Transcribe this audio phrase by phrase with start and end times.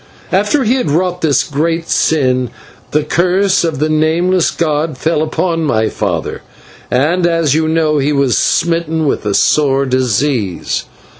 [0.31, 2.49] After he had wrought this great sin,
[2.89, 6.41] the curse of the Nameless god fell upon my father,
[6.89, 10.85] and, as you know, he was smitten with a sore disease.